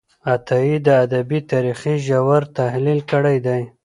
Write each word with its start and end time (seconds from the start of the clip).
عطايي 0.33 0.75
د 0.87 0.87
ادبي 1.05 1.39
تاریخ 1.51 1.79
ژور 2.07 2.41
تحلیل 2.57 2.99
کړی 3.11 3.37
دی. 3.45 3.61